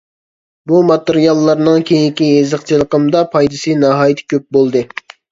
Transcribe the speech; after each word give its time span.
بۇ 0.69 0.77
ماتېرىياللارنىڭ 0.91 1.83
كېيىنكى 1.89 2.29
يېزىقچىلىقىمدا 2.29 3.21
پايدىسى 3.35 3.75
ناھايىتى 3.83 4.25
كۆپ 4.33 4.49
بولدى. 4.57 4.83